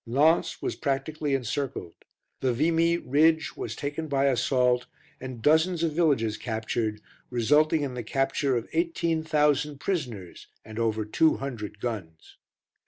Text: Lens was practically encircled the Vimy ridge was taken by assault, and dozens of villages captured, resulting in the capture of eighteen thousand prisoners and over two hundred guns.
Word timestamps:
Lens 0.07 0.63
was 0.63 0.75
practically 0.75 1.35
encircled 1.35 1.93
the 2.39 2.53
Vimy 2.53 2.97
ridge 2.97 3.55
was 3.55 3.75
taken 3.75 4.07
by 4.07 4.25
assault, 4.25 4.87
and 5.19 5.43
dozens 5.43 5.83
of 5.83 5.93
villages 5.93 6.37
captured, 6.37 6.99
resulting 7.29 7.83
in 7.83 7.93
the 7.93 8.01
capture 8.01 8.57
of 8.57 8.67
eighteen 8.73 9.21
thousand 9.21 9.77
prisoners 9.79 10.47
and 10.65 10.79
over 10.79 11.05
two 11.05 11.35
hundred 11.37 11.79
guns. 11.79 12.37